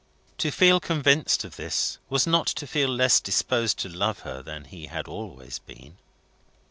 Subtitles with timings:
[0.39, 4.65] To feel convinced of this, was not to feel less disposed to love her than
[4.65, 5.99] he had always been.